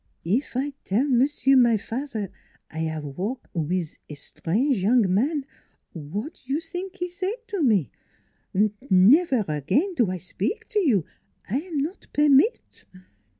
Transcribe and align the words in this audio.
"If 0.39 0.57
I 0.57 0.73
tell 0.83 1.03
monsieur, 1.07 1.55
my 1.55 1.77
fat'er, 1.77 2.31
I 2.71 2.87
'ave 2.89 3.05
walk 3.09 3.47
NEIGHBORS 3.53 3.67
223 3.67 3.77
wiz 3.77 3.99
es 4.09 4.31
trange 4.31 4.81
young 4.81 5.13
man? 5.13 5.45
Wat 5.93 6.47
you 6.49 6.59
zink 6.59 6.95
he 6.95 7.07
say 7.07 7.35
to 7.49 7.61
me? 7.61 7.91
Nevaire 8.55 9.45
again 9.47 9.93
do 9.93 10.09
I 10.09 10.17
spik 10.17 10.67
to 10.69 10.79
you, 10.79 11.05
I 11.47 11.57
am 11.59 11.77
not 11.77 12.07
permit." 12.13 12.85